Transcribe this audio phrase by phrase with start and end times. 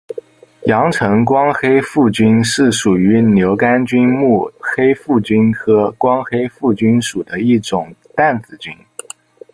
[0.63, 8.75] 阳城光黑腹菌是属于牛肝菌目黑腹菌科光黑腹菌属的一种担子菌。